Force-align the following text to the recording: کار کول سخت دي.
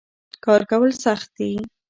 کار 0.43 0.61
کول 0.69 0.91
سخت 1.03 1.29
دي. 1.37 1.51